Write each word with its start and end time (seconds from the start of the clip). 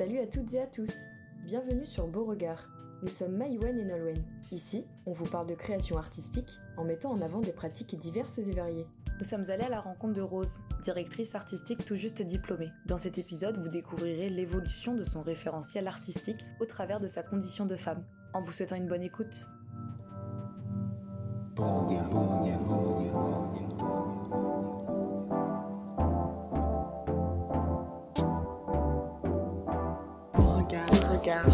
Salut 0.00 0.20
à 0.20 0.26
toutes 0.26 0.54
et 0.54 0.62
à 0.62 0.66
tous 0.66 1.08
Bienvenue 1.44 1.84
sur 1.84 2.08
Beauregard. 2.08 2.70
Nous 3.02 3.08
sommes 3.08 3.36
Maïwen 3.36 3.78
et 3.78 3.84
Nolwenn. 3.84 4.16
Ici, 4.50 4.86
on 5.04 5.12
vous 5.12 5.26
parle 5.26 5.46
de 5.46 5.54
création 5.54 5.98
artistique 5.98 6.48
en 6.78 6.84
mettant 6.84 7.10
en 7.10 7.20
avant 7.20 7.42
des 7.42 7.52
pratiques 7.52 7.98
diverses 7.98 8.38
et 8.38 8.50
variées. 8.50 8.86
Nous 9.18 9.26
sommes 9.26 9.50
allés 9.50 9.64
à 9.64 9.68
la 9.68 9.82
rencontre 9.82 10.14
de 10.14 10.22
Rose, 10.22 10.60
directrice 10.82 11.34
artistique 11.34 11.84
tout 11.84 11.96
juste 11.96 12.22
diplômée. 12.22 12.70
Dans 12.86 12.96
cet 12.96 13.18
épisode, 13.18 13.58
vous 13.58 13.68
découvrirez 13.68 14.30
l'évolution 14.30 14.94
de 14.94 15.04
son 15.04 15.20
référentiel 15.20 15.86
artistique 15.86 16.46
au 16.60 16.64
travers 16.64 16.98
de 16.98 17.06
sa 17.06 17.22
condition 17.22 17.66
de 17.66 17.76
femme. 17.76 18.02
En 18.32 18.40
vous 18.40 18.52
souhaitant 18.52 18.76
une 18.76 18.88
bonne 18.88 19.02
écoute. 19.02 19.44
Un 31.20 31.44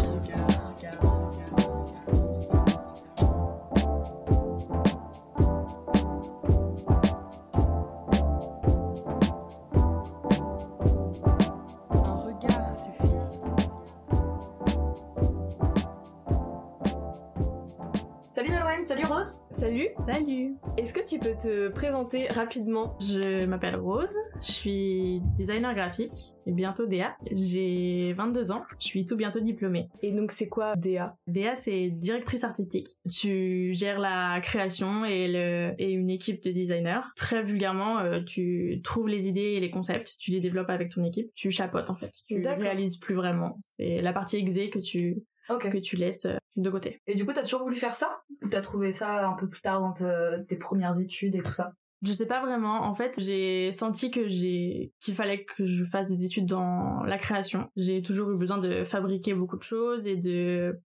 Nolwenn, 18.57 18.87
salut 18.87 19.05
Rose. 19.05 19.41
Salut 19.51 19.87
Salut, 20.11 20.55
Est-ce 20.77 20.91
que 20.91 21.07
tu 21.07 21.19
peux 21.19 21.35
te 21.37 21.67
présenter 21.67 22.27
rapidement? 22.27 22.97
Je 22.99 23.45
m'appelle 23.45 23.75
Rose, 23.75 24.15
je 24.37 24.51
suis 24.51 25.21
designer 25.35 25.75
graphique 25.75 26.33
et 26.47 26.51
bientôt 26.51 26.87
DA. 26.87 27.15
J'ai 27.31 28.13
22 28.13 28.51
ans, 28.51 28.63
je 28.79 28.87
suis 28.87 29.05
tout 29.05 29.15
bientôt 29.15 29.41
diplômée. 29.41 29.89
Et 30.01 30.11
donc 30.11 30.31
c'est 30.31 30.47
quoi 30.47 30.75
DA 30.75 31.15
DA 31.27 31.53
c'est 31.53 31.89
directrice 31.89 32.43
artistique. 32.43 32.87
Tu 33.11 33.73
gères 33.73 33.99
la 33.99 34.39
création 34.41 35.05
et, 35.05 35.27
le, 35.27 35.75
et 35.77 35.91
une 35.91 36.09
équipe 36.09 36.41
de 36.43 36.51
designers. 36.51 37.01
Très 37.15 37.43
vulgairement, 37.43 37.99
euh, 37.99 38.21
tu 38.25 38.81
trouves 38.83 39.07
les 39.07 39.27
idées 39.27 39.53
et 39.53 39.59
les 39.59 39.69
concepts, 39.69 40.15
tu 40.19 40.31
les 40.31 40.39
développes 40.39 40.71
avec 40.71 40.89
ton 40.89 41.03
équipe, 41.03 41.29
tu 41.35 41.51
chapotes 41.51 41.91
en 41.91 41.95
fait. 41.95 42.11
Tu 42.27 42.43
réalises 42.43 42.97
plus 42.97 43.13
vraiment. 43.13 43.59
C'est 43.77 44.01
la 44.01 44.13
partie 44.13 44.37
exé 44.37 44.71
que 44.71 44.79
tu, 44.79 45.21
que 45.47 45.77
tu 45.77 45.95
laisses 45.95 46.25
euh, 46.25 46.37
de 46.57 46.69
côté. 46.69 47.01
Et 47.07 47.15
du 47.15 47.25
coup, 47.25 47.33
t'as 47.33 47.43
toujours 47.43 47.61
voulu 47.61 47.77
faire 47.77 47.95
ça? 47.95 48.21
T'as 48.51 48.61
trouvé 48.61 48.91
ça 48.91 49.27
un 49.27 49.33
peu 49.33 49.47
plus 49.47 49.61
tard 49.61 49.81
dans 49.81 49.93
te- 49.93 50.41
tes 50.43 50.57
premières 50.57 50.99
études 50.99 51.35
et 51.35 51.41
tout 51.41 51.51
ça? 51.51 51.73
Je 52.03 52.13
sais 52.13 52.27
pas 52.27 52.41
vraiment. 52.41 52.83
En 52.83 52.93
fait, 52.93 53.19
j'ai 53.19 53.71
senti 53.71 54.11
que 54.11 54.27
j'ai 54.27 54.93
qu'il 54.99 55.15
fallait 55.15 55.45
que 55.45 55.65
je 55.65 55.83
fasse 55.83 56.07
des 56.07 56.23
études 56.23 56.45
dans 56.45 57.01
la 57.03 57.17
création. 57.17 57.71
J'ai 57.75 58.01
toujours 58.03 58.29
eu 58.31 58.37
besoin 58.37 58.59
de 58.59 58.83
fabriquer 58.83 59.33
beaucoup 59.33 59.57
de 59.57 59.63
choses 59.63 60.05
et 60.05 60.15
de 60.15 60.79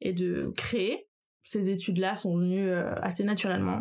et 0.00 0.12
de 0.12 0.52
créer. 0.56 1.06
Ces 1.44 1.70
études-là 1.70 2.16
sont 2.16 2.36
venues 2.36 2.68
euh, 2.68 2.94
assez 3.00 3.22
naturellement. 3.22 3.80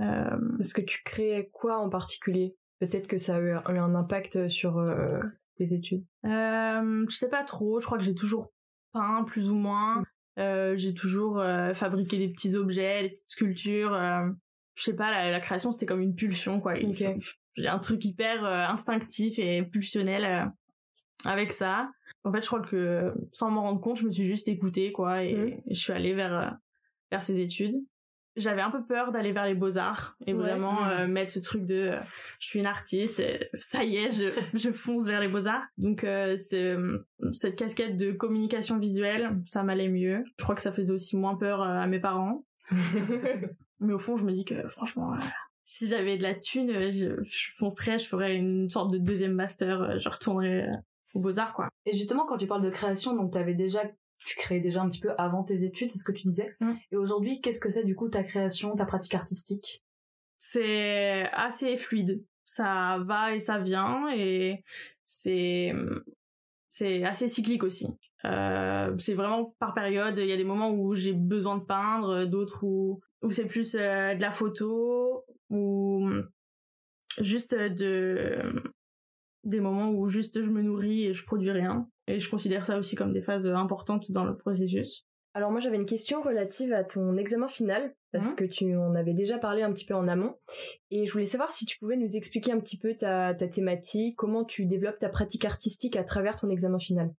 Euh, 0.00 0.38
Parce 0.58 0.72
que 0.72 0.80
tu 0.80 1.02
créais 1.04 1.48
quoi 1.52 1.78
en 1.78 1.88
particulier? 1.88 2.56
Peut-être 2.80 3.06
que 3.06 3.18
ça 3.18 3.36
a 3.36 3.40
eu 3.40 3.52
un, 3.52 3.62
eu 3.74 3.78
un 3.78 3.94
impact 3.94 4.48
sur 4.48 4.78
euh, 4.78 5.20
tes 5.56 5.72
études. 5.74 6.04
euh, 6.24 7.04
je 7.08 7.14
sais 7.14 7.28
pas 7.28 7.44
trop. 7.44 7.80
Je 7.80 7.86
crois 7.86 7.98
que 7.98 8.04
j'ai 8.04 8.14
toujours 8.14 8.52
peint 8.92 9.24
plus 9.24 9.50
ou 9.50 9.54
moins. 9.54 10.02
Euh, 10.38 10.76
j'ai 10.76 10.94
toujours 10.94 11.40
euh, 11.40 11.74
fabriqué 11.74 12.16
des 12.18 12.28
petits 12.28 12.54
objets, 12.54 13.02
des 13.02 13.08
petites 13.10 13.30
sculptures. 13.30 13.92
euh, 13.92 14.28
je 14.76 14.82
sais 14.84 14.94
pas, 14.94 15.10
la, 15.10 15.30
la 15.30 15.40
création 15.40 15.72
c'était 15.72 15.86
comme 15.86 16.00
une 16.00 16.14
pulsion 16.14 16.60
quoi. 16.60 16.74
J'ai 17.56 17.66
un 17.66 17.78
truc 17.80 18.04
hyper 18.04 18.44
instinctif 18.44 19.38
et 19.40 19.64
pulsionnel 19.64 20.52
avec 21.24 21.52
ça. 21.52 21.90
En 22.22 22.32
fait, 22.32 22.42
je 22.42 22.46
crois 22.46 22.60
que 22.60 23.12
sans 23.32 23.50
m'en 23.50 23.62
rendre 23.62 23.80
compte, 23.80 23.96
je 23.98 24.04
me 24.04 24.12
suis 24.12 24.26
juste 24.26 24.46
écoutée 24.46 24.92
quoi 24.92 25.24
et, 25.24 25.60
et 25.66 25.74
je 25.74 25.80
suis 25.80 25.92
allée 25.92 26.14
vers 26.14 26.56
vers 27.10 27.22
ces 27.22 27.40
études. 27.40 27.74
J'avais 28.38 28.60
un 28.62 28.70
peu 28.70 28.84
peur 28.84 29.12
d'aller 29.12 29.32
vers 29.32 29.44
les 29.46 29.54
beaux-arts 29.54 30.16
et 30.26 30.32
Ouais. 30.32 30.38
vraiment 30.38 30.80
Mhm. 30.82 30.90
euh, 30.90 31.06
mettre 31.08 31.32
ce 31.32 31.40
truc 31.40 31.66
de 31.66 31.74
euh, 31.74 32.00
je 32.40 32.46
suis 32.46 32.58
une 32.60 32.66
artiste, 32.66 33.20
euh, 33.20 33.36
ça 33.58 33.84
y 33.84 33.96
est, 33.96 34.10
je, 34.10 34.30
je 34.54 34.70
fonce 34.70 35.06
vers 35.06 35.20
les 35.20 35.28
beaux-arts. 35.28 35.64
Donc 35.76 36.04
euh, 36.04 36.36
c'est- 36.36 36.76
cette 37.32 37.56
casquette 37.56 37.96
de 37.96 38.12
communication 38.12 38.78
visuelle, 38.78 39.38
ça 39.46 39.62
m'allait 39.62 39.88
mieux. 39.88 40.22
Je 40.38 40.42
crois 40.44 40.54
que 40.54 40.62
ça 40.62 40.72
faisait 40.72 40.92
aussi 40.92 41.16
moins 41.16 41.34
peur 41.36 41.62
à 41.62 41.86
mes 41.86 42.00
parents. 42.00 42.44
Mais 43.80 43.92
au 43.92 43.98
fond, 43.98 44.16
je 44.16 44.24
me 44.24 44.32
dis 44.32 44.44
que 44.44 44.66
franchement, 44.68 45.14
si 45.64 45.88
j'avais 45.88 46.16
de 46.16 46.22
la 46.22 46.34
thune, 46.34 46.90
je, 46.90 47.22
je 47.22 47.50
foncerais, 47.56 47.98
je 47.98 48.06
ferais 48.06 48.34
une 48.34 48.68
sorte 48.68 48.92
de 48.92 48.98
deuxième 48.98 49.32
master, 49.34 49.98
je 49.98 50.08
retournerais 50.08 50.66
aux 51.14 51.20
beaux-arts 51.20 51.52
quoi. 51.52 51.68
Et 51.86 51.92
justement, 51.92 52.26
quand 52.26 52.36
tu 52.38 52.46
parles 52.46 52.62
de 52.62 52.70
création, 52.70 53.14
donc 53.16 53.32
t'avais 53.32 53.54
déjà, 53.54 53.82
tu 54.18 54.36
créais 54.36 54.60
déjà 54.60 54.82
un 54.82 54.88
petit 54.88 55.00
peu 55.00 55.12
avant 55.18 55.44
tes 55.44 55.64
études, 55.64 55.90
c'est 55.90 55.98
ce 55.98 56.04
que 56.04 56.12
tu 56.12 56.22
disais. 56.22 56.56
Mm. 56.60 56.72
Et 56.92 56.96
aujourd'hui, 56.96 57.40
qu'est-ce 57.40 57.60
que 57.60 57.70
c'est 57.70 57.84
du 57.84 57.94
coup 57.94 58.08
ta 58.08 58.22
création, 58.22 58.74
ta 58.74 58.84
pratique 58.84 59.14
artistique? 59.14 59.84
C'est 60.36 61.28
assez 61.32 61.76
fluide. 61.76 62.24
Ça 62.44 62.98
va 63.04 63.34
et 63.34 63.40
ça 63.40 63.58
vient 63.58 64.08
et 64.14 64.64
c'est 65.04 65.74
c'est 66.70 67.04
assez 67.04 67.28
cyclique 67.28 67.64
aussi. 67.64 67.88
Euh, 68.24 68.96
c'est 68.98 69.14
vraiment 69.14 69.54
par 69.58 69.74
période. 69.74 70.16
Il 70.18 70.26
y 70.26 70.32
a 70.32 70.36
des 70.36 70.44
moments 70.44 70.70
où 70.70 70.94
j'ai 70.94 71.12
besoin 71.12 71.58
de 71.58 71.64
peindre, 71.64 72.24
d'autres 72.24 72.64
où 72.64 73.00
où 73.22 73.30
c'est 73.30 73.46
plus 73.46 73.74
euh, 73.74 74.14
de 74.14 74.20
la 74.20 74.30
photo 74.30 75.24
ou 75.50 76.08
juste 77.18 77.54
de 77.54 78.40
des 79.48 79.60
moments 79.60 79.90
où 79.90 80.08
juste 80.08 80.42
je 80.42 80.50
me 80.50 80.62
nourris 80.62 81.04
et 81.06 81.14
je 81.14 81.24
produis 81.24 81.50
rien. 81.50 81.88
Et 82.06 82.20
je 82.20 82.30
considère 82.30 82.64
ça 82.64 82.78
aussi 82.78 82.96
comme 82.96 83.12
des 83.12 83.22
phases 83.22 83.46
importantes 83.46 84.10
dans 84.12 84.24
le 84.24 84.36
processus. 84.36 85.06
Alors 85.34 85.50
moi 85.50 85.60
j'avais 85.60 85.76
une 85.76 85.86
question 85.86 86.22
relative 86.22 86.72
à 86.72 86.82
ton 86.84 87.16
examen 87.16 87.48
final 87.48 87.94
parce 88.12 88.30
Mhm. 88.30 88.36
que 88.36 88.44
tu 88.44 88.76
en 88.76 88.94
avais 88.94 89.12
déjà 89.12 89.38
parlé 89.38 89.62
un 89.62 89.72
petit 89.72 89.84
peu 89.84 89.94
en 89.94 90.08
amont 90.08 90.36
et 90.90 91.06
je 91.06 91.12
voulais 91.12 91.26
savoir 91.26 91.50
si 91.50 91.66
tu 91.66 91.78
pouvais 91.78 91.96
nous 91.96 92.16
expliquer 92.16 92.50
un 92.52 92.58
petit 92.60 92.78
peu 92.78 92.94
ta, 92.94 93.34
ta 93.34 93.46
thématique, 93.46 94.16
comment 94.16 94.44
tu 94.44 94.64
développes 94.66 94.98
ta 94.98 95.10
pratique 95.10 95.44
artistique 95.44 95.96
à 95.96 96.02
travers 96.04 96.36
ton 96.36 96.48
examen 96.50 96.78
final. 96.78 97.12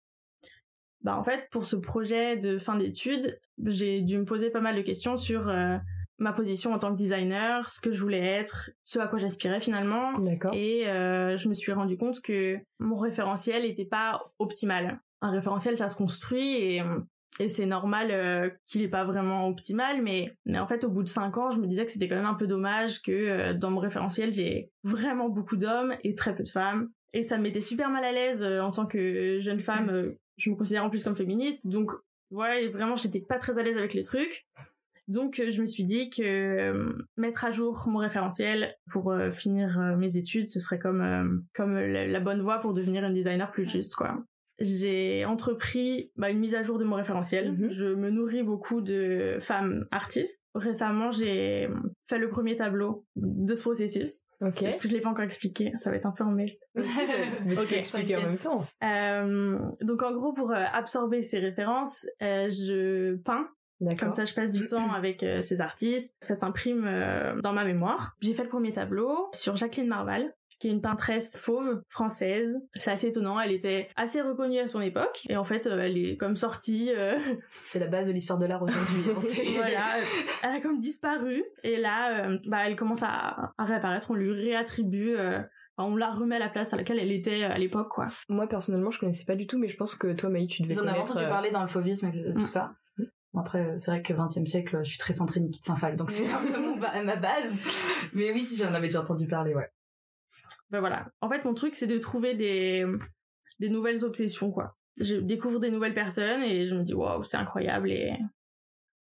Bah 1.03 1.17
en 1.17 1.23
fait, 1.23 1.49
pour 1.53 1.65
ce 1.65 1.77
projet 1.77 2.37
de 2.37 2.59
fin 2.59 2.77
d'études, 2.77 3.39
j'ai 3.65 4.01
dû 4.01 4.19
me 4.19 4.25
poser 4.25 4.51
pas 4.51 4.61
mal 4.61 4.75
de 4.75 4.83
questions 4.83 5.17
sur 5.17 5.49
euh, 5.49 5.77
ma 6.19 6.33
position 6.33 6.73
en 6.73 6.79
tant 6.79 6.91
que 6.91 6.97
designer, 6.97 7.69
ce 7.69 7.81
que 7.81 7.93
je 7.93 8.01
voulais 8.01 8.25
être, 8.25 8.71
ce 8.85 8.99
à 8.99 9.07
quoi 9.07 9.19
j'aspirais 9.19 9.61
finalement. 9.61 10.19
D'accord. 10.19 10.53
Et 10.55 10.89
euh, 10.89 11.37
je 11.37 11.49
me 11.49 11.55
suis 11.55 11.73
rendu 11.73 11.97
compte 11.97 12.21
que 12.21 12.59
mon 12.79 12.97
référentiel 12.97 13.63
n'était 13.63 13.85
pas 13.85 14.23
optimal. 14.39 15.01
Un 15.21 15.31
référentiel, 15.31 15.79
ça 15.79 15.89
se 15.89 15.97
construit 15.97 16.57
et, 16.57 16.83
et 17.41 17.49
c'est 17.49 17.67
normal 17.67 18.11
euh, 18.11 18.51
qu'il 18.67 18.83
n'est 18.83 18.89
pas 18.89 19.05
vraiment 19.05 19.49
optimal, 19.49 20.03
mais, 20.03 20.33
mais 20.45 20.59
en 20.59 20.67
fait, 20.67 20.85
au 20.85 20.89
bout 20.89 21.03
de 21.03 21.09
cinq 21.09 21.37
ans, 21.39 21.51
je 21.51 21.59
me 21.59 21.67
disais 21.67 21.87
que 21.87 21.93
c'était 21.93 22.09
quand 22.09 22.17
même 22.17 22.27
un 22.27 22.35
peu 22.35 22.47
dommage 22.47 23.01
que 23.03 23.13
euh, 23.13 23.55
dans 23.55 23.71
mon 23.71 23.81
référentiel, 23.81 24.33
j'ai 24.33 24.71
vraiment 24.83 25.29
beaucoup 25.29 25.57
d'hommes 25.57 25.95
et 26.05 26.15
très 26.15 26.35
peu 26.35 26.43
de 26.43 26.49
femmes. 26.49 26.91
Et 27.15 27.23
ça 27.23 27.39
me 27.39 27.45
mettait 27.45 27.61
super 27.61 27.91
mal 27.91 28.05
à 28.05 28.13
l'aise 28.13 28.43
euh, 28.43 28.61
en 28.61 28.71
tant 28.71 28.87
que 28.87 29.39
jeune 29.41 29.61
femme. 29.61 29.89
euh, 29.91 30.19
je 30.37 30.51
me 30.51 30.57
considère 30.57 30.85
en 30.85 30.91
plus 30.91 31.03
comme 31.03 31.17
féministe, 31.17 31.69
donc 31.69 31.91
ouais, 32.31 32.69
vraiment, 32.69 32.95
j'étais 32.97 33.21
pas 33.21 33.39
très 33.39 33.59
à 33.59 33.63
l'aise 33.63 33.77
avec 33.77 33.95
les 33.95 34.05
trucs. 34.05 34.47
Donc 35.07 35.41
euh, 35.41 35.51
je 35.51 35.61
me 35.61 35.67
suis 35.67 35.85
dit 35.85 36.11
que 36.11 36.23
euh, 36.23 36.93
mettre 37.17 37.45
à 37.45 37.51
jour 37.51 37.85
mon 37.89 37.99
référentiel 37.99 38.75
pour 38.91 39.11
euh, 39.13 39.31
finir 39.31 39.79
mes 39.97 40.17
études, 40.17 40.51
ce 40.51 40.61
serait 40.61 40.79
comme 40.79 41.45
comme 41.55 41.79
la, 41.79 42.21
bonne 42.21 42.43
voie 42.43 42.59
pour 42.59 42.75
devenir 42.75 43.05
une 43.05 43.15
designer 43.15 43.51
plus 43.51 43.69
juste 43.69 43.95
quoi. 43.95 44.25
J'ai 44.61 45.25
entrepris 45.25 46.11
bah, 46.17 46.31
une 46.31 46.41
mise 46.41 46.57
à 46.57 46.65
jour 46.65 46.79
de 46.79 46.85
mon 46.85 46.97
référentiel. 46.97 47.53
Mhm. 47.53 47.71
Je 47.71 47.87
me 47.87 48.11
nourris 48.11 48.43
beaucoup 48.43 48.81
de 48.81 49.39
femmes 49.41 49.87
artistes. 49.93 50.43
Récemment, 50.55 51.13
j'ai 51.13 51.69
fait 52.09 52.19
le 52.19 52.29
premier 52.29 52.57
tableau 52.57 53.07
de 53.15 53.55
ce 53.55 53.63
processus 53.63 54.25
Ok. 54.41 54.65
parce 54.65 54.81
que 54.81 54.89
je 54.89 54.95
l'ai 54.95 55.01
pas 55.01 55.11
encore 55.11 55.25
expliqué. 55.25 55.71
Ça 55.77 55.91
va 55.91 55.97
être 55.97 56.07
un 56.07 56.13
peu 56.13 56.25
en 56.25 56.33
mess. 56.33 56.71
Mais 56.75 57.55
tu 57.55 57.61
Ok, 57.61 57.69
peux 57.69 57.77
expliquer 57.77 58.17
en 58.17 58.23
même 58.23 58.37
temps. 58.37 58.65
Euh, 58.83 59.59
donc 59.83 60.03
en 60.03 60.13
gros, 60.13 60.33
pour 60.33 60.53
absorber 60.53 61.23
ces 61.23 61.39
références, 61.39 62.05
euh, 62.23 62.49
je 62.49 63.15
peins. 63.23 63.49
Comme 63.99 64.13
ça, 64.13 64.25
je 64.25 64.35
passe 64.35 64.51
du 64.53 64.67
temps 64.67 64.93
avec 64.93 65.23
euh, 65.23 65.41
ces 65.41 65.61
artistes. 65.61 66.15
Ça 66.21 66.35
s'imprime 66.35 66.85
euh, 66.87 67.41
dans 67.41 67.53
ma 67.53 67.65
mémoire. 67.65 68.17
J'ai 68.21 68.35
fait 68.35 68.43
le 68.45 68.49
premier 68.49 68.73
tableau 68.73 69.29
sur 69.33 69.57
Jacqueline 69.57 69.89
Marval 69.89 70.35
qui 70.61 70.67
est 70.67 70.73
une 70.73 70.81
peintresse 70.81 71.37
fauve 71.37 71.83
française. 71.89 72.59
C'est 72.73 72.91
assez 72.91 73.07
étonnant. 73.07 73.39
Elle 73.39 73.53
était 73.53 73.89
assez 73.95 74.21
reconnue 74.21 74.59
à 74.59 74.67
son 74.67 74.81
époque. 74.81 75.25
Et 75.29 75.37
en 75.37 75.45
fait, 75.45 75.69
euh, 75.69 75.79
elle 75.79 75.97
est 75.97 76.17
comme 76.17 76.35
sortie. 76.37 76.91
euh, 76.97 77.17
C'est 77.51 77.79
la 77.79 77.87
base 77.87 78.09
de 78.09 78.13
l'histoire 78.13 78.41
de 78.41 78.47
l'art 78.47 78.63
aujourd'hui. 78.65 79.05
hein, 79.09 79.15
voilà. 79.57 79.87
Elle 80.43 80.51
a 80.57 80.61
comme 80.61 80.81
disparu. 80.81 81.45
Et 81.63 81.77
là, 81.77 82.27
euh, 82.27 82.39
bah, 82.47 82.67
elle 82.67 82.75
commence 82.75 83.05
à, 83.05 83.53
à 83.57 83.65
réapparaître. 83.65 84.11
On 84.11 84.15
lui 84.15 84.33
réattribue. 84.33 85.15
euh, 85.17 85.39
on 85.81 85.95
la 85.95 86.11
remet 86.11 86.35
à 86.35 86.41
la 86.41 86.49
place 86.49 86.75
à 86.75 86.77
laquelle 86.77 86.99
elle 86.99 87.13
était 87.13 87.45
à 87.45 87.57
l'époque, 87.57 87.91
quoi. 87.91 88.09
Moi 88.29 88.49
personnellement 88.49 88.91
je 88.91 88.99
connaissais 88.99 89.25
pas 89.27 89.37
du 89.37 89.47
tout 89.47 89.59
mais 89.61 89.69
je 89.69 89.77
pense 89.77 89.95
que 89.95 90.13
toi 90.13 90.29
Maï 90.29 90.49
tu 90.49 90.63
devais 90.63 90.75
avais 90.77 90.81
connaître. 90.89 91.03
entendu 91.13 91.25
euh, 91.25 91.29
parler 91.29 91.53
dans 91.53 91.63
le 91.63 91.69
fauvisme 91.69 92.09
et 92.09 92.33
tout 92.35 92.41
Mm. 92.41 92.47
ça. 92.49 92.73
Bon, 93.35 93.41
Après, 93.41 93.77
c'est 93.79 93.91
vrai 93.91 94.03
que 94.03 94.13
20 94.15 94.39
e 94.39 94.47
siècle, 94.47 94.79
je 94.83 94.89
suis 94.91 94.99
très 94.99 95.13
centrée 95.13 95.41
Niki 95.41 95.61
de 95.61 95.65
Saint-Phal, 95.67 95.97
donc 95.97 96.11
c'est 96.11 96.27
un 96.33 96.45
peu 96.45 96.61
mon 96.61 96.77
ba- 96.77 97.03
ma 97.03 97.17
base. 97.17 97.63
Mais 98.15 98.33
oui, 98.33 98.43
si 98.43 98.57
j'en 98.57 98.73
avais 98.73 98.89
déjà 98.89 99.03
entendu 99.03 99.27
parler, 99.27 99.55
ouais. 99.55 99.69
Ben 100.71 100.81
voilà. 100.81 101.07
En 101.21 101.29
fait, 101.29 101.45
mon 101.45 101.55
truc, 101.55 101.75
c'est 101.75 101.87
de 101.87 101.99
trouver 101.99 102.35
des, 102.35 102.85
des 103.61 103.69
nouvelles 103.69 104.05
obsessions, 104.05 104.51
quoi. 104.51 104.77
je 105.01 105.17
découvre 105.17 105.61
des 105.61 105.71
nouvelles 105.71 105.95
personnes 105.95 106.43
et 106.43 106.67
je 106.67 106.75
me 106.75 106.83
dis 106.83 106.95
waouh 106.95 107.23
c'est 107.25 107.37
incroyable 107.37 107.91
et 107.91 108.13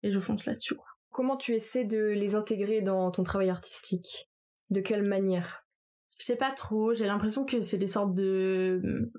et 0.02 0.10
je 0.10 0.20
fonce 0.20 0.44
là-dessus. 0.46 0.74
quoi. 0.74 0.86
Comment 1.10 1.36
tu 1.36 1.54
essaies 1.54 1.84
de 1.84 2.04
les 2.08 2.34
intégrer 2.34 2.82
dans 2.82 3.10
ton 3.10 3.22
travail 3.24 3.48
artistique? 3.50 4.28
De 4.70 4.80
quelle 4.80 5.02
manière? 5.02 5.64
Je 6.18 6.24
sais 6.24 6.36
pas 6.36 6.50
trop, 6.50 6.94
j'ai 6.94 7.06
l'impression 7.06 7.44
que 7.44 7.62
c'est 7.62 7.78
des 7.78 7.86
sortes 7.86 8.14
de 8.14 9.10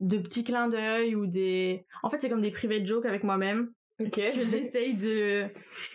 de 0.00 0.18
petits 0.18 0.44
clins 0.44 0.68
d'œil 0.68 1.14
ou 1.16 1.26
des 1.26 1.86
en 2.02 2.10
fait 2.10 2.20
c'est 2.20 2.28
comme 2.28 2.42
des 2.42 2.50
private 2.50 2.84
jokes 2.86 3.06
avec 3.06 3.24
moi-même 3.24 3.72
Ok. 4.00 4.10
que 4.10 4.44
j'essaye 4.46 4.94
de 4.94 5.46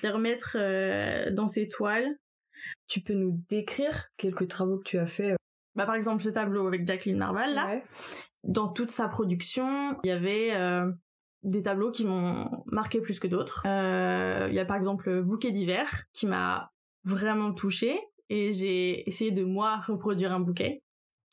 de 0.04 0.08
remettre 0.10 0.58
euh, 0.60 1.32
dans 1.32 1.48
ces 1.48 1.68
toiles. 1.68 2.18
tu 2.88 3.02
peux 3.02 3.14
nous 3.14 3.40
décrire 3.50 4.08
quelques 4.18 4.48
travaux 4.48 4.78
que 4.80 4.84
tu 4.90 4.98
as 4.98 5.08
fait 5.08 5.36
Bah 5.76 5.86
par 5.86 5.96
exemple 5.96 6.24
ce 6.24 6.30
tableau 6.30 6.68
avec 6.68 6.86
Jacqueline 6.88 7.18
Marval 7.18 7.54
là, 7.54 7.68
Ouais. 7.68 7.84
dans 8.44 8.68
toute 8.70 8.92
sa 8.92 9.08
production, 9.08 9.98
il 10.04 10.08
y 10.10 10.12
avait 10.12 10.52
euh, 10.54 10.92
des 11.44 11.64
tableaux 11.64 11.92
qui 11.92 12.06
m'ont 12.06 12.50
marqué 12.66 13.02
plus 13.02 13.20
que 13.20 13.28
d'autres. 13.28 13.64
Euh, 13.66 14.48
Il 14.50 14.56
y 14.56 14.60
a 14.60 14.66
par 14.66 14.78
exemple 14.78 15.22
Bouquet 15.24 15.52
d'hiver 15.52 16.04
qui 16.14 16.28
m'a 16.28 16.72
vraiment 17.04 17.54
touchée 17.54 17.98
et 18.30 18.54
j'ai 18.54 19.08
essayé 19.10 19.32
de 19.32 19.44
moi 19.44 19.78
reproduire 19.88 20.32
un 20.34 20.40
bouquet 20.40 20.82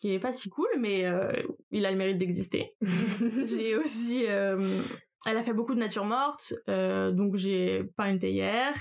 qui 0.00 0.12
est 0.15 0.19
pas 0.20 0.32
si 0.32 0.49
cool 0.49 0.69
mais 0.79 1.05
euh, 1.05 1.32
il 1.70 1.85
a 1.85 1.91
le 1.91 1.97
mérite 1.97 2.19
d'exister. 2.19 2.75
j'ai 3.44 3.76
aussi 3.76 4.25
euh, 4.29 4.81
elle 5.26 5.37
a 5.37 5.43
fait 5.43 5.53
beaucoup 5.53 5.75
de 5.75 5.81
nature 5.81 6.05
morte 6.05 6.55
euh, 6.69 7.11
donc 7.12 7.37
j'ai 7.37 7.85
peint 7.97 8.11
une 8.11 8.19
théière. 8.19 8.75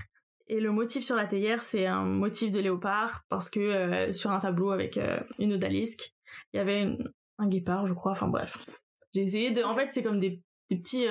Et 0.50 0.62
le 0.62 0.72
motif 0.72 1.04
sur 1.04 1.16
la 1.16 1.25
théière 1.25 1.62
c'est 1.63 1.86
un 1.86 2.04
motif 2.04 2.51
de 2.51 2.60
léopard 2.60 3.24
parce 3.30 3.50
que 3.50 3.60
euh, 3.60 4.12
sur 4.13 4.31
un 4.31 4.39
tableau 4.39 4.72
avec 4.72 4.98
euh, 4.98 5.19
une 5.39 5.54
odalisque 5.54 6.13
il 6.54 6.57
y 6.57 6.60
avait 6.60 6.88
un 7.38 7.48
guépard 7.48 7.88
je 7.88 7.94
crois 7.94 8.13
enfin 8.13 8.28
bref. 8.28 8.66
J'ai 9.13 9.22
essayé 9.22 9.51
de 9.51 9.62
en 9.63 9.75
fait 9.75 9.88
c'est 9.92 10.04
comme 10.04 10.19
des, 10.19 10.42
petits 10.69 11.07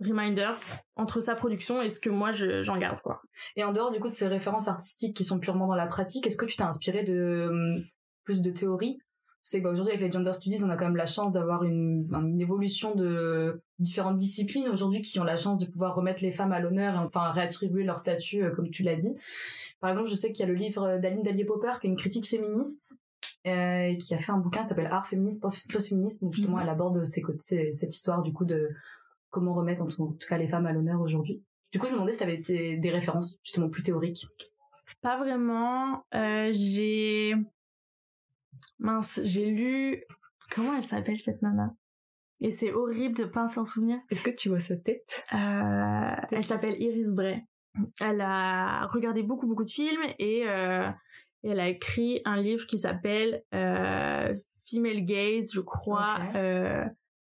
reminders 0.00 0.58
entre 0.96 1.20
sa 1.20 1.36
production 1.36 1.80
et 1.80 1.88
ce 1.88 2.00
que 2.00 2.10
moi 2.10 2.32
je- 2.32 2.64
j'en 2.64 2.76
garde 2.76 3.00
quoi. 3.00 3.22
Et 3.54 3.62
en 3.62 3.72
dehors 3.72 3.92
du 3.92 4.00
coup 4.00 4.08
de 4.08 4.12
ces 4.12 4.26
références 4.26 4.66
artistiques 4.66 5.16
qui 5.16 5.22
sont 5.22 5.38
purement 5.38 5.68
dans 5.68 5.76
la 5.76 5.86
pratique, 5.86 6.26
est-ce 6.26 6.36
que 6.36 6.46
tu 6.46 6.56
t'es 6.56 6.64
inspiré 6.64 7.04
de 7.04 7.46
hum, 7.48 7.84
plus 8.24 8.42
de 8.42 8.50
théorie 8.50 8.98
Tu 9.48 9.52
sais 9.52 9.58
que 9.60 9.64
bah, 9.64 9.70
aujourd'hui 9.70 9.94
avec 9.94 10.06
les 10.06 10.12
gender 10.12 10.34
studies, 10.34 10.62
on 10.62 10.68
a 10.68 10.76
quand 10.76 10.84
même 10.84 10.96
la 10.96 11.06
chance 11.06 11.32
d'avoir 11.32 11.64
une, 11.64 12.06
une 12.12 12.38
évolution 12.38 12.94
de 12.94 13.62
différentes 13.78 14.18
disciplines 14.18 14.68
aujourd'hui 14.68 15.00
qui 15.00 15.18
ont 15.20 15.24
la 15.24 15.38
chance 15.38 15.58
de 15.58 15.64
pouvoir 15.64 15.94
remettre 15.94 16.22
les 16.22 16.32
femmes 16.32 16.52
à 16.52 16.60
l'honneur 16.60 16.96
et 16.96 16.98
enfin 16.98 17.30
réattribuer 17.30 17.84
leur 17.84 17.98
statut 17.98 18.44
euh, 18.44 18.50
comme 18.54 18.68
tu 18.68 18.82
l'as 18.82 18.96
dit. 18.96 19.16
Par 19.80 19.88
exemple, 19.88 20.10
je 20.10 20.14
sais 20.16 20.32
qu'il 20.32 20.40
y 20.44 20.48
a 20.50 20.52
le 20.52 20.58
livre 20.58 20.98
d'Aline 20.98 21.22
Dallier-Popper 21.22 21.72
qui 21.80 21.86
est 21.86 21.90
une 21.90 21.96
critique 21.96 22.28
féministe 22.28 23.00
euh, 23.46 23.94
qui 23.94 24.12
a 24.14 24.18
fait 24.18 24.32
un 24.32 24.36
bouquin 24.38 24.60
qui 24.60 24.68
s'appelle 24.68 24.88
Art 24.88 25.06
féministe 25.06 25.40
post-féminisme 25.40 26.26
où 26.26 26.32
justement 26.32 26.56
Mhm. 26.58 26.62
elle 26.64 26.68
aborde 26.68 27.04
ces 27.06 27.22
côtés- 27.22 27.38
ces- 27.40 27.72
cette 27.72 27.94
histoire 27.94 28.20
du 28.20 28.34
coup 28.34 28.44
de 28.44 28.68
comment 29.30 29.54
remettre 29.54 29.80
en 29.80 29.86
tout, 29.86 30.02
en 30.02 30.08
tout 30.12 30.28
cas 30.28 30.36
les 30.36 30.48
femmes 30.48 30.66
à 30.66 30.72
l'honneur 30.72 31.00
aujourd'hui. 31.00 31.42
Du 31.72 31.78
coup, 31.78 31.86
je 31.86 31.92
me 31.92 31.96
demandais 31.96 32.12
si 32.12 32.18
t'avais 32.18 32.36
des, 32.36 32.76
des 32.76 32.90
références 32.90 33.38
justement 33.42 33.70
plus 33.70 33.82
théoriques. 33.82 34.26
pas 35.00 35.16
vraiment 35.18 36.04
euh, 36.14 36.50
j'ai 36.52 37.34
mince 38.78 39.20
j'ai 39.24 39.46
lu 39.46 40.04
comment 40.54 40.74
elle 40.76 40.84
s'appelle 40.84 41.18
cette 41.18 41.42
nana? 41.42 41.74
Et 42.40 42.52
c'est 42.52 42.72
horrible 42.72 43.16
de 43.16 43.24
pas 43.24 43.48
s'en 43.48 43.64
souvenir 43.64 43.98
Est-ce 44.10 44.22
que 44.22 44.30
tu 44.30 44.48
vois 44.48 44.60
sa 44.60 44.76
tête? 44.76 45.24
Euh, 45.32 46.10
elle 46.30 46.44
s'appelle 46.44 46.80
Iris 46.80 47.12
Bray. 47.12 47.44
Elle 48.00 48.20
a 48.20 48.86
regardé 48.86 49.22
beaucoup 49.22 49.46
beaucoup 49.46 49.64
de 49.64 49.70
films 49.70 50.02
et 50.18 50.44
euh, 50.46 50.88
elle 51.42 51.60
a 51.60 51.68
écrit 51.68 52.22
un 52.24 52.40
livre 52.40 52.66
qui 52.66 52.78
s'appelle 52.78 53.42
euh, 53.54 54.34
Female 54.70 55.04
Gaze, 55.04 55.52
je 55.52 55.60
crois. 55.60 56.18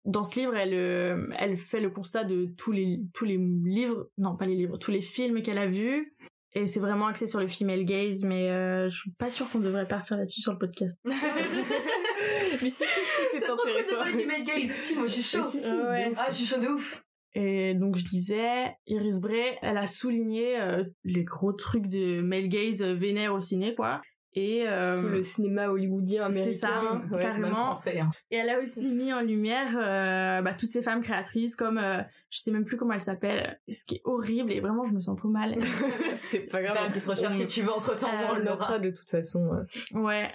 Dans 0.04 0.24
ce 0.24 0.40
livre, 0.40 0.56
elle 0.56 1.30
elle 1.40 1.58
fait 1.58 1.80
le 1.80 1.90
constat 1.90 2.26
de 2.26 2.54
tous 2.58 2.72
les 2.72 3.02
tous 3.14 3.26
les 3.26 3.38
livres, 3.38 4.08
non 4.18 4.36
pas 4.36 4.46
les 4.46 4.56
livres, 4.56 4.78
tous 4.78 4.92
les 4.92 5.02
films 5.02 5.42
qu'elle 5.42 5.58
a 5.58 5.68
vus. 5.68 6.14
Et 6.58 6.68
c'est 6.68 6.80
vraiment 6.80 7.08
axé 7.08 7.28
sur 7.28 7.42
le 7.42 7.48
female 7.48 7.84
gaze, 7.84 8.24
mais 8.24 8.50
euh, 8.50 8.90
je 8.90 8.96
suis 8.98 9.12
pas 9.12 9.30
sûre 9.30 9.50
qu'on 9.52 9.60
devrait 9.60 9.88
partir 9.88 10.16
là-dessus 10.18 10.40
sur 10.42 10.54
le 10.54 10.58
podcast. 10.58 10.98
Mais 12.62 12.70
si, 12.70 12.84
si, 12.84 13.30
tout 13.32 13.38
est 13.38 13.50
intéressant. 13.50 14.74
Si, 14.74 14.96
moi 14.96 15.06
je 15.06 15.12
suis 15.12 15.24
chaud. 15.24 15.44
Si, 15.44 15.60
si, 15.60 15.66
Ouais. 15.66 16.06
de 16.06 16.12
ouf. 16.12 16.18
Ah, 16.18 16.26
je 16.30 16.36
suis 16.36 16.46
chaud 16.46 16.62
de 16.62 16.68
ouf. 16.68 17.04
Et 17.34 17.74
donc 17.74 17.98
je 17.98 18.06
disais, 18.06 18.74
Iris 18.88 19.20
Bray, 19.20 19.58
elle 19.62 19.78
a 19.78 19.86
souligné 19.86 20.60
euh, 20.60 20.86
les 21.04 21.26
gros 21.26 21.52
trucs 21.52 21.88
de 21.88 22.22
male 22.22 22.48
gaze 22.48 22.82
euh, 22.82 22.94
vénère 22.94 23.34
au 23.34 23.42
ciné, 23.42 23.76
quoi. 23.76 24.02
Et, 24.38 24.68
euh, 24.68 25.00
Tout 25.02 25.08
le 25.08 25.24
cinéma 25.24 25.70
hollywoodien 25.70 26.30
C'est 26.30 26.40
américain. 26.42 26.68
ça, 26.68 27.16
ouais. 27.16 27.22
carrément. 27.22 27.48
Même 27.48 27.56
français. 27.56 28.00
Hein. 28.02 28.12
et 28.32 28.36
elle 28.36 28.50
a 28.50 28.60
aussi 28.60 28.86
mis 28.94 29.14
en 29.14 29.22
lumière 29.22 29.70
euh, 29.78 30.42
bah, 30.42 30.54
toutes 30.54 30.72
ces 30.72 30.82
femmes 30.82 31.02
créatrices, 31.02 31.56
comme 31.56 31.78
euh, 31.78 32.02
je 32.32 32.40
sais 32.40 32.52
même 32.52 32.66
plus 32.66 32.76
comment 32.76 32.94
elle 32.94 33.02
s'appelle, 33.02 33.60
ce 33.70 33.86
qui 33.86 33.96
est 33.96 34.02
horrible 34.04 34.52
et 34.52 34.60
vraiment 34.60 34.86
je 34.88 34.94
me 34.94 35.00
sens 35.00 35.18
trop 35.18 35.30
mal. 35.30 35.56
c'est 36.16 36.42
pas 36.42 36.62
grave. 36.62 36.76
Fais 36.78 36.86
une 36.88 36.92
petite 36.92 37.06
recherche 37.08 37.36
On- 37.36 37.40
si 37.40 37.48
tu 37.48 37.62
veux 37.62 37.72
entre 37.72 37.98
temps. 37.98 38.08
on 38.32 38.36
le 38.36 38.44
notera 38.44 38.80
de 38.80 38.90
toute 38.92 39.10
façon. 39.10 39.54
euh. 39.54 40.00
ouais. 40.02 40.30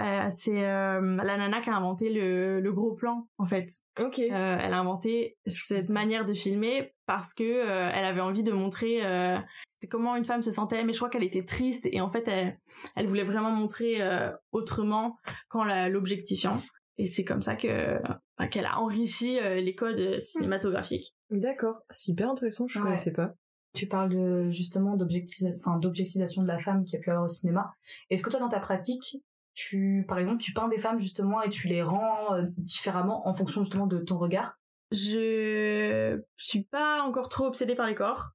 Euh, 0.00 0.26
c'est 0.30 0.64
euh, 0.64 1.16
la 1.22 1.36
nana 1.36 1.60
qui 1.60 1.70
a 1.70 1.76
inventé 1.76 2.10
le, 2.10 2.60
le 2.60 2.72
gros 2.72 2.94
plan 2.94 3.28
en 3.38 3.44
fait. 3.46 3.68
Ok. 4.00 4.18
Euh, 4.18 4.28
elle 4.60 4.72
a 4.72 4.78
inventé 4.78 5.36
cette 5.46 5.88
manière 5.90 6.24
de 6.24 6.32
filmer 6.32 6.94
parce 7.06 7.34
que 7.34 7.42
euh, 7.44 7.90
elle 7.92 8.04
avait 8.04 8.20
envie 8.20 8.42
de 8.42 8.52
montrer 8.52 9.04
euh, 9.04 9.38
c'était 9.68 9.88
comment 9.88 10.16
une 10.16 10.24
femme 10.24 10.42
se 10.42 10.50
sentait 10.50 10.82
mais 10.84 10.92
je 10.92 10.98
crois 10.98 11.10
qu'elle 11.10 11.24
était 11.24 11.44
triste 11.44 11.86
et 11.90 12.00
en 12.00 12.08
fait 12.08 12.26
elle, 12.28 12.58
elle 12.96 13.06
voulait 13.06 13.24
vraiment 13.24 13.50
montrer 13.50 14.00
euh, 14.00 14.30
autrement 14.52 15.16
qu'en 15.48 15.64
l'objectifiant 15.88 16.60
et 16.98 17.04
c'est 17.04 17.24
comme 17.24 17.42
ça 17.42 17.54
que 17.56 17.98
enfin, 18.38 18.48
qu'elle 18.48 18.66
a 18.66 18.78
enrichi 18.80 19.38
euh, 19.40 19.56
les 19.60 19.74
codes 19.74 20.18
cinématographiques 20.20 21.14
D'accord. 21.30 21.76
Super 21.90 22.30
intéressant, 22.30 22.66
je 22.66 22.78
Ouais. 22.78 22.84
connaissais 22.84 23.12
pas. 23.12 23.34
Tu 23.74 23.86
parles 23.86 24.10
de, 24.10 24.50
justement 24.50 24.96
d'objectisation, 24.98 25.58
enfin, 25.64 25.78
d'objectisation 25.78 26.42
de 26.42 26.46
la 26.46 26.58
femme 26.58 26.84
qui 26.84 26.94
a 26.94 27.00
pu 27.00 27.08
avoir 27.08 27.24
au 27.24 27.28
cinéma. 27.28 27.72
Est-ce 28.10 28.22
que 28.22 28.28
toi, 28.28 28.38
dans 28.38 28.50
ta 28.50 28.60
pratique, 28.60 29.16
tu, 29.54 30.04
par 30.08 30.18
exemple, 30.18 30.38
tu 30.38 30.52
peins 30.52 30.68
des 30.68 30.78
femmes 30.78 30.98
justement 30.98 31.42
et 31.42 31.50
tu 31.50 31.68
les 31.68 31.82
rends 31.82 32.34
euh, 32.34 32.44
différemment 32.56 33.26
en 33.28 33.34
fonction 33.34 33.62
justement 33.62 33.86
de 33.86 33.98
ton 33.98 34.18
regard? 34.18 34.58
Je 34.92 36.20
suis 36.36 36.64
pas 36.64 37.02
encore 37.02 37.28
trop 37.28 37.46
obsédée 37.46 37.74
par 37.74 37.86
les 37.86 37.94
corps. 37.94 38.30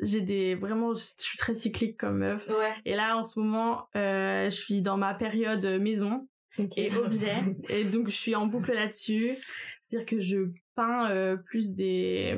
J'ai 0.00 0.20
des 0.20 0.54
vraiment 0.54 0.94
je 0.94 1.04
suis 1.18 1.38
très 1.38 1.54
cyclique 1.54 1.96
comme 1.96 2.18
meuf. 2.18 2.46
Ouais. 2.48 2.74
et 2.84 2.94
là 2.94 3.16
en 3.16 3.24
ce 3.24 3.40
moment 3.40 3.88
euh, 3.96 4.50
je 4.50 4.54
suis 4.54 4.82
dans 4.82 4.98
ma 4.98 5.14
période 5.14 5.64
maison 5.80 6.28
et 6.76 6.94
objet. 6.94 7.34
Et 7.70 7.84
donc 7.84 8.08
je 8.08 8.14
suis 8.14 8.34
en 8.34 8.46
boucle 8.46 8.74
là-dessus. 8.74 9.36
C'est-à-dire 9.80 10.06
que 10.06 10.20
je 10.20 10.50
peins 10.74 11.10
euh, 11.10 11.36
plus 11.36 11.74
des 11.74 12.36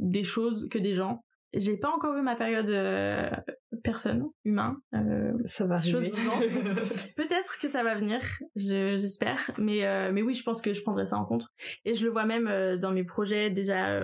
des 0.00 0.24
choses 0.24 0.68
que 0.68 0.78
des 0.78 0.94
gens 0.94 1.24
j'ai 1.54 1.76
pas 1.76 1.90
encore 1.90 2.14
eu 2.16 2.22
ma 2.22 2.36
période 2.36 2.68
euh, 2.70 3.30
personne 3.82 4.28
humain 4.44 4.76
euh, 4.94 5.32
Ça 5.46 5.66
va 5.66 5.76
arriver. 5.76 6.10
peut-être 7.16 7.58
que 7.60 7.68
ça 7.68 7.82
va 7.82 7.94
venir 7.94 8.20
je- 8.56 8.96
j'espère 8.98 9.50
mais 9.58 9.84
euh, 9.86 10.10
mais 10.12 10.22
oui 10.22 10.34
je 10.34 10.42
pense 10.42 10.60
que 10.60 10.74
je 10.74 10.82
prendrai 10.82 11.06
ça 11.06 11.16
en 11.16 11.24
compte 11.24 11.46
et 11.84 11.94
je 11.94 12.04
le 12.04 12.10
vois 12.10 12.24
même 12.26 12.48
euh, 12.48 12.76
dans 12.76 12.90
mes 12.92 13.04
projets 13.04 13.50
déjà 13.50 14.02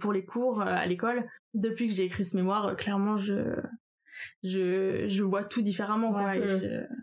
pour 0.00 0.12
les 0.12 0.24
cours 0.24 0.62
à 0.62 0.84
l'école 0.86 1.28
depuis 1.54 1.86
que 1.88 1.94
j'ai 1.94 2.04
écrit 2.04 2.24
ce 2.24 2.36
mémoire 2.36 2.74
clairement 2.76 3.16
je 3.16 3.54
je 4.42 5.06
je 5.08 5.22
vois 5.22 5.44
tout 5.44 5.62
différemment 5.62 6.10
quoi, 6.12 6.24
Ouais. 6.24 6.38
et 6.38 6.54
Mm. 6.56 6.60
je- 6.60 6.96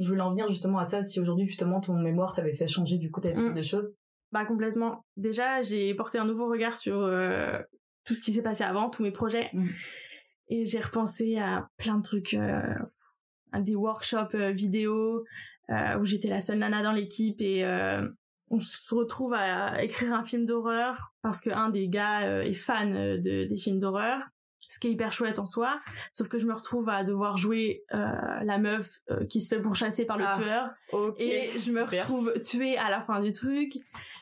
Je 0.00 0.06
voulais 0.08 0.20
en 0.20 0.30
venir 0.30 0.48
justement 0.48 0.78
à 0.78 0.84
ça, 0.84 1.02
si 1.02 1.18
aujourd'hui 1.18 1.48
justement 1.48 1.80
ton 1.80 1.94
mémoire 1.98 2.32
t'avait 2.32 2.52
fait 2.52 2.68
changer 2.68 2.98
du 2.98 3.10
coup 3.10 3.20
ta 3.20 3.30
vision 3.32 3.50
Mm. 3.50 3.54
des 3.56 3.64
choses. 3.64 3.96
Bah 4.30 4.46
complètement. 4.46 5.04
Déjà, 5.16 5.60
j'ai 5.62 5.92
porté 5.94 6.18
un 6.18 6.24
nouveau 6.24 6.48
regard 6.48 6.76
sur 6.76 7.00
euh, 7.00 7.58
tout 8.08 8.14
ce 8.14 8.22
qui 8.22 8.32
s'est 8.32 8.42
passé 8.42 8.64
avant, 8.64 8.88
tous 8.88 9.02
mes 9.02 9.10
projets. 9.12 9.50
Mm. 9.52 9.68
Et 10.48 10.64
j'ai 10.64 10.80
repensé 10.80 11.38
à 11.38 11.68
plein 11.76 11.98
de 11.98 12.02
trucs, 12.02 12.32
euh, 12.32 12.74
à 13.52 13.60
des 13.60 13.76
workshops 13.76 14.34
euh, 14.34 14.50
vidéo 14.50 15.24
euh, 15.68 15.98
où 15.98 16.06
j'étais 16.06 16.28
la 16.28 16.40
seule 16.40 16.58
nana 16.58 16.82
dans 16.82 16.92
l'équipe 16.92 17.40
et 17.40 17.62
on 18.50 18.60
se 18.60 18.94
retrouve 18.94 19.34
à 19.34 19.82
écrire 19.82 20.14
un 20.14 20.24
film 20.24 20.46
d'horreur 20.46 21.12
parce 21.20 21.42
que 21.42 21.50
un 21.50 21.68
des 21.68 21.88
gars 21.88 22.42
est 22.42 22.54
fan 22.54 23.20
de, 23.20 23.44
des 23.44 23.56
films 23.56 23.78
d'horreur. 23.78 24.22
Ce 24.70 24.78
qui 24.78 24.88
est 24.88 24.92
hyper 24.92 25.12
chouette 25.12 25.38
en 25.38 25.46
soi, 25.46 25.80
sauf 26.12 26.28
que 26.28 26.38
je 26.38 26.46
me 26.46 26.52
retrouve 26.52 26.88
à 26.88 27.02
devoir 27.02 27.38
jouer 27.38 27.84
euh, 27.94 27.98
la 28.42 28.58
meuf 28.58 29.00
euh, 29.10 29.24
qui 29.24 29.40
se 29.40 29.54
fait 29.54 29.62
pourchasser 29.62 30.04
par 30.04 30.18
le 30.18 30.24
Ah. 30.26 30.38
tueur 30.38 31.14
et 31.18 31.50
je 31.58 31.72
me 31.72 31.82
retrouve 31.82 32.34
tuée 32.42 32.76
à 32.76 32.90
la 32.90 33.00
fin 33.00 33.20
du 33.20 33.32
truc 33.32 33.76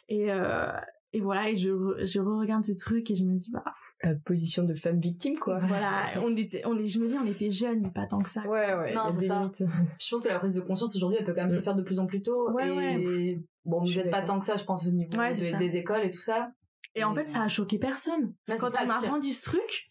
et 0.08 0.30
euh, 0.30 0.70
et 1.12 1.20
voilà 1.20 1.48
et 1.48 1.56
je 1.56 1.70
re- 1.70 2.04
je 2.04 2.20
re-regarde 2.20 2.64
ce 2.64 2.72
truc 2.72 3.10
et 3.10 3.14
je 3.14 3.24
me 3.24 3.34
dis 3.36 3.50
bah 3.52 3.64
La 4.02 4.14
position 4.24 4.64
de 4.64 4.74
femme 4.74 4.98
victime, 5.00 5.38
quoi. 5.38 5.58
voilà 5.60 5.90
on 6.24 6.36
était 6.36 6.62
on 6.66 6.76
est 6.78 6.86
je 6.86 6.98
me 6.98 7.08
dis 7.08 7.16
on 7.16 7.26
était 7.26 7.50
jeunes 7.50 7.80
mais 7.80 7.90
pas 7.90 8.06
tant 8.06 8.20
que 8.20 8.28
ça 8.28 8.42
Ouais, 8.42 8.74
ouais. 8.74 8.94
Non, 8.94 9.02
c'est 9.10 9.26
ça. 9.28 9.38
limites. 9.40 9.62
Je 10.00 10.10
pense 10.10 10.22
que 10.22 10.28
la 10.28 10.38
prise 10.38 10.54
de 10.54 10.60
conscience 10.60 10.94
aujourd'hui, 10.96 11.18
elle 11.20 11.24
peut 11.26 11.32
quand 11.34 11.42
même 11.42 11.48
Mm. 11.48 11.56
se 11.58 11.60
faire 11.62 11.74
de 11.76 11.82
plus 11.82 11.98
en 12.00 12.06
plus 12.06 12.22
tôt. 12.22 12.50
Ouais, 12.52 12.68
et 12.68 12.70
ouais. 12.70 13.40
bon, 13.64 13.80
vous 13.80 13.92
n'êtes 13.94 14.10
pas 14.10 14.22
tant 14.22 14.38
que 14.40 14.44
ça, 14.46 14.56
je 14.56 14.64
pense, 14.64 14.86
au 14.88 14.90
niveau 14.90 15.16
Ouais, 15.16 15.32
de- 15.32 15.58
des 15.58 15.76
écoles 15.76 16.04
et 16.04 16.10
tout 16.10 16.20
ça. 16.20 16.50
et 16.94 17.04
en 17.04 17.14
fait 17.14 17.26
ça 17.26 17.42
a 17.42 17.48
choqué 17.48 17.78
personne 17.78 18.34
quand 18.48 18.70
ça, 18.70 18.82
on 18.84 18.90
a 18.90 18.98
rendu 18.98 19.32
ce 19.32 19.44
truc 19.44 19.86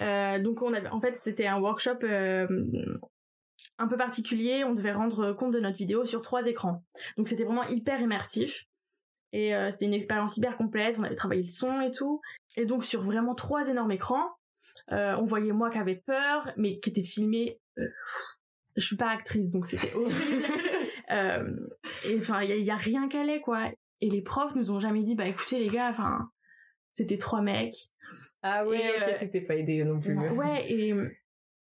euh, 0.00 0.38
donc 0.42 0.60
on 0.62 0.72
avait 0.74 0.88
en 0.88 1.00
fait 1.00 1.14
c'était 1.18 1.46
un 1.46 1.58
workshop 1.60 1.98
euh, 2.04 2.46
un 3.78 3.86
peu 3.88 3.96
particulier 3.96 4.64
on 4.64 4.74
devait 4.74 4.92
rendre 4.92 5.32
compte 5.32 5.52
de 5.52 5.60
notre 5.60 5.76
vidéo 5.76 6.04
sur 6.04 6.20
trois 6.22 6.46
écrans 6.46 6.84
donc 7.16 7.28
c'était 7.28 7.44
vraiment 7.44 7.64
hyper 7.68 8.00
immersif 8.00 8.64
Et 9.32 9.54
euh, 9.54 9.70
c'était 9.70 9.86
une 9.86 9.94
expérience 9.94 10.36
hyper 10.36 10.56
complète. 10.56 10.96
On 10.98 11.02
avait 11.02 11.14
travaillé 11.14 11.42
le 11.42 11.48
son 11.48 11.80
et 11.80 11.90
tout. 11.90 12.20
Et 12.56 12.66
donc 12.66 12.84
sur 12.84 13.02
vraiment 13.02 13.34
trois 13.34 13.68
énormes 13.68 13.92
écrans, 13.92 14.26
euh, 14.92 15.16
on 15.18 15.24
voyait 15.24 15.52
moi 15.52 15.70
qui 15.70 15.78
avait 15.78 16.02
peur, 16.06 16.50
mais 16.56 16.78
qui 16.80 16.90
était 16.90 17.02
filmé. 17.02 17.58
Euh, 17.78 17.86
je 18.76 18.84
suis 18.84 18.96
pas 18.96 19.10
actrice, 19.10 19.50
donc 19.50 19.66
c'était 19.66 19.92
horrible. 19.94 20.46
et 22.04 22.16
enfin, 22.16 22.42
il 22.42 22.56
y, 22.56 22.62
y, 22.62 22.70
a 22.70 22.76
rien 22.76 23.08
qu'à 23.08 23.20
allait 23.20 23.40
quoi. 23.40 23.70
Et 24.00 24.08
les 24.08 24.22
profs 24.22 24.54
nous 24.54 24.70
ont 24.70 24.78
jamais 24.78 25.02
dit, 25.02 25.16
bah 25.16 25.26
écoutez 25.26 25.58
les 25.58 25.68
gars, 25.68 25.88
enfin, 25.88 26.30
c'était 26.92 27.18
trois 27.18 27.42
mecs. 27.42 27.74
Ah 28.42 28.66
ouais, 28.66 28.92
ok, 28.96 29.18
t'étais 29.18 29.40
pas 29.40 29.56
aidée 29.56 29.84
non 29.84 29.98
plus. 29.98 30.16
Ouais, 30.16 30.70
et, 30.70 30.94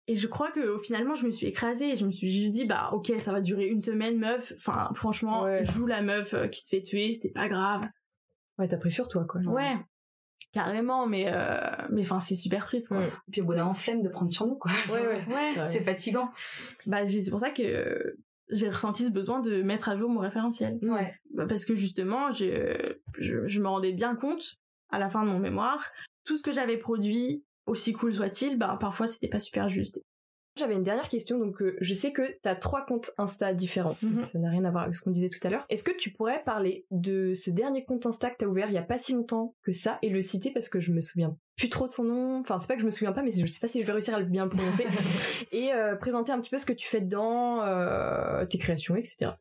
et 0.07 0.17
je 0.17 0.27
crois 0.27 0.51
que 0.51 0.79
finalement, 0.79 1.15
je 1.15 1.27
me 1.27 1.31
suis 1.31 1.47
écrasée 1.47 1.93
et 1.93 1.97
je 1.97 2.05
me 2.05 2.11
suis 2.11 2.31
juste 2.31 2.53
dit, 2.53 2.65
bah 2.67 2.91
ok, 2.93 3.13
ça 3.19 3.33
va 3.33 3.41
durer 3.41 3.67
une 3.67 3.81
semaine, 3.81 4.19
meuf. 4.19 4.53
Enfin, 4.57 4.91
franchement, 4.95 5.45
Ouais. 5.45 5.65
joue 5.65 5.87
la 5.87 6.03
meuf 6.03 6.35
euh, 6.35 6.47
qui 6.49 6.61
se 6.63 6.69
fait 6.77 6.83
tuer, 6.83 7.13
c'est 7.15 7.33
pas 7.33 7.49
grave. 7.49 7.83
Ouais, 8.59 8.69
t'as 8.69 8.77
pris 8.77 8.91
sur 8.91 9.09
toi, 9.09 9.25
quoi. 9.25 9.41
Ouais, 9.43 9.77
carrément, 10.53 11.07
mais 11.07 11.25
euh, 11.29 11.59
mais 11.91 12.03
enfin, 12.03 12.21
c'est 12.21 12.37
super 12.37 12.65
triste, 12.65 12.89
quoi. 12.89 13.01
Mm. 13.01 13.11
Et 13.29 13.31
puis 13.33 13.41
au 13.41 13.45
bout 13.47 13.55
d'un 13.55 13.63
moment, 13.63 13.75
flemme 13.75 14.03
de 14.03 14.09
prendre 14.09 14.31
sur 14.31 14.47
nous, 14.47 14.57
quoi. 14.57 14.71
Ouais, 14.91 15.01
ouais. 15.07 15.25
Ouais. 15.29 15.59
Ouais. 15.61 15.67
C'est 15.67 15.81
fatigant. 15.81 16.29
Bah, 16.87 17.05
c'est 17.07 17.31
pour 17.31 17.41
ça 17.41 17.51
que 17.51 18.17
j'ai 18.51 18.69
ressenti 18.69 19.07
ce 19.07 19.11
besoin 19.11 19.41
de 19.41 19.63
mettre 19.63 19.89
à 19.89 19.97
jour 19.97 20.11
mon 20.11 20.21
référentiel. 20.21 20.79
Ouais. 20.83 21.15
Bah, 21.33 21.47
Parce 21.49 21.65
que 21.65 21.75
justement, 21.75 22.31
je, 22.31 22.77
je, 23.19 23.47
je 23.49 23.61
me 23.61 23.69
rendais 23.69 23.93
bien 23.93 24.15
compte, 24.17 24.57
à 24.91 24.99
la 24.99 25.09
fin 25.09 25.25
de 25.25 25.31
mon 25.31 25.39
mémoire, 25.39 25.91
tout 26.25 26.37
ce 26.37 26.43
que 26.43 26.53
j'avais 26.53 26.77
produit, 26.77 27.43
aussi 27.67 27.93
cool 27.93 28.15
soit-il, 28.15 28.59
bah, 28.59 28.77
parfois 28.81 29.07
c'était 29.07 29.29
pas 29.29 29.39
super 29.39 29.69
juste. 29.69 30.01
J'avais 30.57 30.75
une 30.75 30.85
dernière 30.85 31.09
question, 31.09 31.39
donc 31.39 31.61
euh, 31.63 31.77
je 31.81 31.95
sais 31.95 32.13
que 32.13 32.23
t'as 32.43 32.55
trois 32.55 32.87
comptes 32.87 33.11
Insta 33.19 33.53
différents. 33.53 33.97
Mhm. 34.03 34.23
Ça 34.23 34.39
n'a 34.39 34.51
rien 34.51 34.65
à 34.65 34.71
voir 34.71 34.85
avec 34.85 34.95
ce 34.95 35.03
qu'on 35.03 35.11
disait 35.11 35.29
tout 35.29 35.45
à 35.45 35.51
l'heure. 35.51 35.65
Est-ce 35.69 35.83
que 35.83 35.91
tu 35.91 36.13
pourrais 36.13 36.45
parler 36.45 36.87
de 36.93 37.35
ce 37.35 37.51
dernier 37.51 37.85
compte 37.85 38.07
Insta 38.07 38.31
que 38.31 38.37
t'as 38.39 38.47
ouvert 38.47 38.69
il 38.69 38.75
y 38.75 38.79
a 38.79 38.83
pas 38.83 38.99
si 38.99 39.15
longtemps 39.15 39.57
que 39.65 39.73
ça 39.73 39.99
et 40.03 40.11
le 40.11 40.21
citer 40.21 40.53
parce 40.53 40.69
que 40.69 40.79
je 40.79 40.93
me 40.93 41.01
souviens 41.01 41.37
plus 41.57 41.71
trop 41.71 41.89
de 41.89 41.93
son 41.93 42.05
nom. 42.05 42.39
Enfin, 42.39 42.61
c'est 42.61 42.69
pas 42.69 42.75
que 42.75 42.81
je 42.81 42.87
me 42.87 42.91
souviens 42.91 43.13
pas, 43.13 43.23
mais 43.23 43.33
je 43.33 43.47
sais 43.47 43.59
pas 43.59 43.67
si 43.67 43.81
je 43.81 43.87
vais 43.87 43.93
réussir 43.93 44.15
à 44.15 44.21
le 44.21 44.27
bien 44.27 44.45
le 44.45 44.51
prononcer. 44.51 44.87
et 45.53 45.73
euh, 45.73 45.97
présenter 45.97 46.31
un 46.31 46.41
petit 46.41 46.51
peu 46.51 46.59
ce 46.59 46.67
que 46.67 46.73
tu 46.73 46.87
fais 46.87 47.01
dedans, 47.01 47.63
euh, 47.63 48.45
tes 48.47 48.59
créations, 48.59 48.95
etc. 48.95 49.33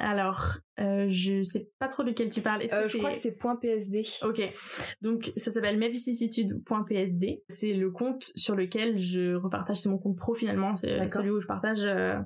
Alors, 0.00 0.44
euh, 0.78 1.06
je 1.08 1.42
sais 1.42 1.68
pas 1.80 1.88
trop 1.88 2.04
duquel 2.04 2.30
tu 2.30 2.40
parles. 2.40 2.62
Euh, 2.72 2.82
que 2.82 2.88
je 2.88 2.98
crois 2.98 3.10
que 3.12 3.18
c'est 3.18 3.36
.psd. 3.36 4.06
Ok, 4.24 4.40
donc 5.00 5.32
ça 5.36 5.50
s'appelle 5.50 5.76
mevicissitude.psd. 5.76 7.42
C'est 7.48 7.74
le 7.74 7.90
compte 7.90 8.24
sur 8.36 8.54
lequel 8.54 8.98
je 8.98 9.34
repartage, 9.34 9.76
c'est 9.80 9.88
mon 9.88 9.98
compte 9.98 10.16
pro 10.16 10.34
finalement, 10.34 10.76
c'est 10.76 10.96
D'accord. 10.96 11.10
celui 11.20 11.30
où 11.30 11.40
je 11.40 11.46
partage 11.46 11.84
euh, 11.84 12.18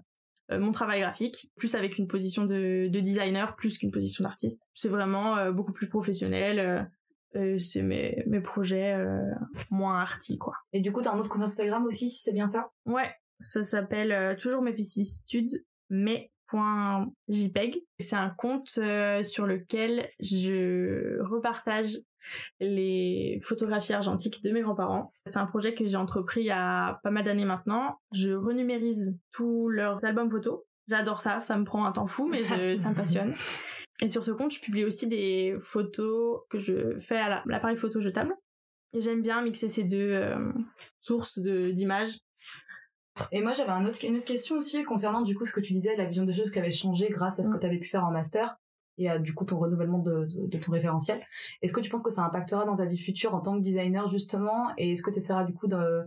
euh, 0.51 0.59
mon 0.59 0.71
travail 0.71 1.01
graphique, 1.01 1.51
plus 1.57 1.75
avec 1.75 1.99
une 1.99 2.07
position 2.07 2.45
de, 2.45 2.89
de 2.89 3.01
designer, 3.01 3.57
plus 3.57 3.79
qu'une 3.79 3.91
position 3.91 4.25
d'artiste. 4.25 4.69
C'est 4.75 4.89
vraiment 4.91 5.37
euh, 5.39 5.53
beaucoup 5.53 5.73
plus 5.73 5.89
professionnel. 5.89 6.59
euh, 6.59 6.83
euh, 7.37 7.59
c'est 7.59 7.81
mes, 7.81 8.23
mes 8.27 8.41
projets 8.41 8.93
euh, 8.93 9.23
moins 9.71 9.99
arty, 10.01 10.37
quoi. 10.37 10.53
Et 10.75 10.83
du 10.83 10.93
coup, 10.93 11.01
t'as 11.01 11.13
un 11.15 11.19
autre 11.19 11.31
compte 11.31 11.41
Instagram 11.43 11.87
aussi, 11.87 12.11
si 12.11 12.21
c'est 12.21 12.35
bien 12.35 12.47
ça? 12.47 12.71
Ouais, 12.85 13.11
ça 13.41 13.63
s'appelle 13.63 14.13
euh, 14.13 14.35
toujours 14.37 14.61
mes 14.61 14.73
vicissitudes, 14.73 15.65
mais 15.89 16.31
.jpeg. 16.53 17.83
C'est 17.99 18.17
un 18.17 18.31
compte 18.31 18.73
euh, 18.79 19.23
sur 19.23 19.47
lequel 19.47 20.09
je 20.21 21.21
repartage 21.23 21.97
les 22.61 23.41
photographies 23.43 23.93
argentiques 23.95 24.43
de 24.45 24.51
mes 24.51 24.61
grands-parents. 24.63 25.13
C'est 25.27 25.39
un 25.39 25.47
projet 25.47 25.75
que 25.75 25.87
j'ai 25.87 25.97
entrepris 25.97 26.41
il 26.43 26.47
y 26.47 26.51
a 26.51 27.01
pas 27.03 27.11
mal 27.11 27.25
d'années 27.25 27.45
maintenant. 27.45 27.99
Je 28.13 28.31
renumérise 28.31 29.19
tous 29.33 29.69
leurs 29.69 30.05
albums 30.05 30.31
photos. 30.31 30.61
J'adore 30.89 31.21
ça, 31.21 31.41
ça 31.41 31.57
me 31.57 31.65
prend 31.65 31.85
un 31.85 31.93
temps 31.93 32.07
fou, 32.07 32.29
mais 32.29 32.45
je- 32.45 32.77
ça 32.77 32.91
me 32.91 32.95
passionne. 32.95 33.35
Et 34.03 34.09
sur 34.09 34.25
ce 34.25 34.33
compte, 34.33 34.53
je 34.53 34.61
publie 34.61 34.85
aussi 34.85 35.07
des 35.07 35.57
photos 35.61 36.41
que 36.51 36.59
je 36.59 36.99
fais 36.99 37.19
à 37.19 37.29
la- 37.29 37.43
l'appareil 37.47 37.77
photo 37.77 38.01
jetable. 38.01 38.35
Et 38.95 39.01
j'aime 39.01 39.23
bien 39.23 39.43
mixer 39.43 39.69
ces 39.69 39.85
deux 39.85 40.11
euh, 40.13 40.53
sources 41.01 41.39
de- 41.39 41.71
d'images. 41.71 42.19
Et 43.31 43.43
moi, 43.43 43.53
j'avais 43.53 43.71
un 43.71 43.85
autre, 43.85 43.99
une 44.05 44.17
autre 44.17 44.25
question 44.25 44.57
aussi 44.57 44.85
concernant 44.85 45.23
du 45.23 45.35
coup 45.37 45.45
ce 45.45 45.53
que 45.53 45.61
tu 45.61 45.73
disais, 45.75 45.97
la 45.97 46.07
vision 46.07 46.25
des 46.25 46.33
choses 46.33 46.51
qui 46.51 46.59
avait 46.59 46.71
changé 46.71 47.09
grâce 47.11 47.39
à 47.41 47.43
ce 47.43 47.51
que 47.51 47.57
Mm. 47.57 47.61
tu 47.61 47.67
avais 47.67 47.79
pu 47.79 47.89
faire 47.89 48.05
en 48.05 48.11
master 48.11 48.57
et 48.99 49.09
à 49.09 49.19
du 49.19 49.35
coup 49.35 49.45
ton 49.45 49.59
renouvellement 49.59 49.99
de, 49.99 50.27
ton 50.59 50.73
référentiel. 50.73 51.21
Est-ce 51.63 51.73
que 51.73 51.81
tu 51.81 51.91
penses 51.91 52.03
que 52.03 52.11
ça 52.11 52.25
impactera 52.25 52.65
dans 52.65 52.77
ta 52.77 52.85
vie 52.87 52.99
future 52.99 53.35
en 53.35 53.41
tant 53.41 53.55
que 53.57 53.61
designer 53.63 54.09
justement? 54.09 54.69
Et 54.79 54.93
est-ce 54.93 55.03
que 55.03 55.11
tu 55.11 55.19
essaieras 55.19 55.45
du 55.45 55.53
coup 55.55 55.67
de... 55.67 56.03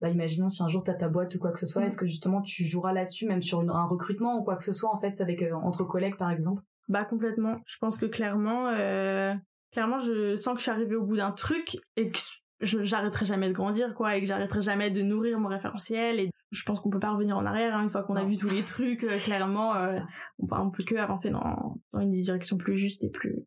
Bah, 0.00 0.10
imaginons 0.10 0.50
si 0.50 0.62
un 0.62 0.68
jour 0.68 0.82
t'as 0.84 0.94
ta 0.94 1.08
boîte 1.08 1.34
ou 1.34 1.38
quoi 1.38 1.50
que 1.52 1.58
ce 1.58 1.66
soit, 1.66 1.82
Mm. 1.82 1.86
est-ce 1.86 1.96
que 1.98 2.06
justement 2.06 2.42
tu 2.42 2.64
joueras 2.64 2.92
là-dessus, 2.92 3.26
même 3.26 3.42
sur 3.42 3.62
une- 3.62 3.70
un 3.70 3.84
recrutement 3.86 4.36
ou 4.38 4.42
quoi 4.42 4.56
que 4.56 4.64
ce 4.64 4.72
soit 4.74 4.90
en 4.94 5.00
fait, 5.00 5.18
avec 5.22 5.42
euh, 5.42 5.54
entre 5.54 5.84
collègues 5.84 6.16
par 6.16 6.30
exemple? 6.30 6.62
Bah 6.88 7.04
complètement. 7.06 7.56
Je 7.66 7.78
pense 7.78 7.96
que 7.96 8.04
clairement, 8.04 8.68
euh, 8.68 9.32
clairement, 9.72 9.98
je 9.98 10.36
sens 10.36 10.52
que 10.52 10.58
je 10.58 10.62
suis 10.64 10.70
arrivée 10.70 10.96
au 10.96 11.04
bout 11.04 11.16
d'un 11.16 11.32
truc 11.32 11.78
et 11.96 12.10
que 12.10 12.18
j'arrêterai 12.60 13.26
jamais 13.26 13.48
de 13.48 13.52
grandir, 13.52 13.94
quoi, 13.94 14.16
et 14.16 14.20
que 14.20 14.26
j'arrêterai 14.26 14.62
jamais 14.62 14.90
de 14.90 15.02
nourrir 15.02 15.38
mon 15.38 15.48
référentiel. 15.48 16.20
Et 16.20 16.30
je 16.50 16.62
pense 16.64 16.80
qu'on 16.80 16.90
peut 16.90 17.00
pas 17.00 17.12
revenir 17.12 17.36
en 17.36 17.46
arrière 17.46 17.76
hein, 17.76 17.82
une 17.82 17.90
fois 17.90 18.02
qu'on 18.02 18.16
a 18.16 18.24
vu 18.24 18.36
tous 18.36 18.48
les 18.48 18.64
trucs. 18.64 19.04
euh, 19.04 19.18
clairement, 19.18 19.76
euh, 19.76 19.98
on 20.38 20.46
peut, 20.46 20.56
on 20.56 20.70
peut 20.70 20.84
que 20.84 20.96
avancer 20.96 21.30
dans, 21.30 21.76
dans 21.92 22.00
une 22.00 22.10
direction 22.10 22.56
plus 22.56 22.78
juste 22.78 23.04
et 23.04 23.10
plus 23.10 23.44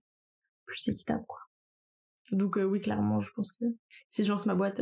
plus 0.66 0.88
équitable, 0.90 1.24
quoi. 1.28 1.40
Donc 2.32 2.58
euh, 2.58 2.64
oui, 2.64 2.82
clairement, 2.82 3.22
je 3.22 3.32
pense 3.32 3.54
que 3.54 3.66
si 4.10 4.26
je 4.26 4.30
lance 4.30 4.46
ma 4.46 4.56
boîte, 4.56 4.82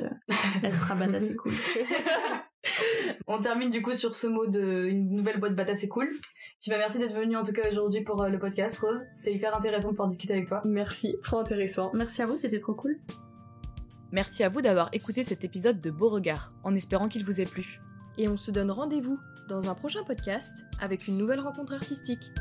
elle 0.63 0.73
sera 0.73 0.95
badass 0.95 1.25
et 1.25 1.35
cool. 1.35 1.53
On 3.27 3.39
termine 3.39 3.69
du 3.69 3.81
coup 3.81 3.93
sur 3.93 4.15
ce 4.15 4.27
mot 4.27 4.47
de 4.47 4.87
une 4.87 5.15
nouvelle 5.15 5.39
boîte 5.39 5.55
bata 5.55 5.75
c'est 5.75 5.87
cool. 5.87 6.09
Puis 6.61 6.71
bah 6.71 6.77
merci 6.77 6.99
d'être 6.99 7.13
venu 7.13 7.37
en 7.37 7.43
tout 7.43 7.53
cas 7.53 7.69
aujourd'hui 7.69 8.01
pour 8.01 8.23
le 8.23 8.39
podcast 8.39 8.79
Rose. 8.79 9.03
C'était 9.13 9.33
hyper 9.33 9.55
intéressant 9.55 9.89
de 9.89 9.93
pouvoir 9.93 10.09
discuter 10.09 10.33
avec 10.33 10.47
toi. 10.47 10.61
Merci, 10.65 11.15
trop 11.21 11.39
intéressant. 11.39 11.91
Merci 11.93 12.21
à 12.21 12.25
vous, 12.25 12.37
c'était 12.37 12.59
trop 12.59 12.73
cool. 12.73 12.95
Merci 14.11 14.43
à 14.43 14.49
vous 14.49 14.61
d'avoir 14.61 14.89
écouté 14.93 15.23
cet 15.23 15.43
épisode 15.43 15.81
de 15.81 15.91
Beauregard, 15.91 16.51
en 16.63 16.75
espérant 16.75 17.07
qu'il 17.07 17.25
vous 17.25 17.41
ait 17.41 17.45
plu. 17.45 17.81
Et 18.17 18.29
on 18.29 18.37
se 18.37 18.51
donne 18.51 18.71
rendez-vous 18.71 19.19
dans 19.49 19.69
un 19.69 19.75
prochain 19.75 20.03
podcast 20.03 20.63
avec 20.79 21.07
une 21.07 21.17
nouvelle 21.17 21.41
rencontre 21.41 21.73
artistique. 21.73 22.31